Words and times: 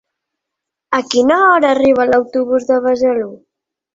A 0.99 1.01
quina 1.09 1.37
hora 1.49 1.69
arriba 1.75 2.07
l'autobús 2.11 2.67
de 2.71 2.79
Besalú? 2.87 3.31